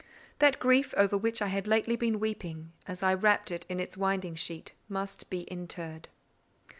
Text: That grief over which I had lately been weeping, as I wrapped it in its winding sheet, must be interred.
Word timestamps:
That 0.39 0.57
grief 0.57 0.95
over 0.97 1.15
which 1.15 1.43
I 1.43 1.47
had 1.49 1.67
lately 1.67 1.95
been 1.95 2.19
weeping, 2.19 2.71
as 2.87 3.03
I 3.03 3.13
wrapped 3.13 3.51
it 3.51 3.67
in 3.69 3.79
its 3.79 3.95
winding 3.95 4.33
sheet, 4.33 4.73
must 4.89 5.29
be 5.29 5.41
interred. 5.41 6.07